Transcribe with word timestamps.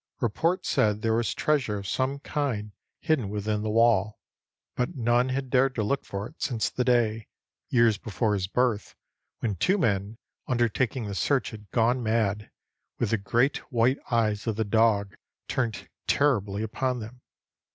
Report 0.19 0.65
said 0.65 1.03
there 1.03 1.13
was 1.13 1.31
treasure 1.35 1.77
of 1.77 1.87
some 1.87 2.17
kind 2.17 2.71
hidden 3.01 3.29
within 3.29 3.61
the 3.61 3.69
wall; 3.69 4.17
but 4.75 4.95
none 4.97 5.29
had 5.29 5.51
dared 5.51 5.75
to 5.75 5.83
look 5.83 6.05
for 6.05 6.27
it 6.27 6.41
since 6.41 6.71
the 6.71 6.83
day, 6.83 7.27
years 7.69 7.99
before 7.99 8.33
his 8.33 8.47
birth, 8.47 8.95
when 9.41 9.53
two 9.57 9.77
men 9.77 10.17
undertaking 10.47 11.05
the 11.05 11.13
search 11.13 11.51
had 11.51 11.69
gone 11.69 12.01
mad, 12.01 12.49
with 12.97 13.11
the 13.11 13.17
great 13.19 13.57
white 13.71 13.99
eyes 14.09 14.47
of 14.47 14.55
the 14.55 14.65
dog 14.65 15.17
turned 15.47 15.87
terribly 16.07 16.63
upon 16.63 16.97
them. 16.97 17.21